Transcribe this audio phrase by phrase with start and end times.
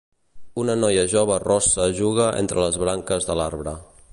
[0.61, 3.77] Una noia jove rossa juga entre les branques de l'arbre.